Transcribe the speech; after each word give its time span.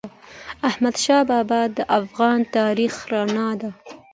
احمدشاه 0.69 1.21
بابا 1.29 1.61
د 1.77 1.77
افغان 1.99 2.39
تاریخ 2.57 2.93
رڼا 3.11 3.49
ده. 3.61 3.69